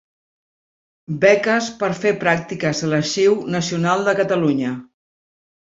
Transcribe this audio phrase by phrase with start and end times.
[1.25, 4.77] Beques per fer pràctiques a l'Arxiu Nacional de Catalunya.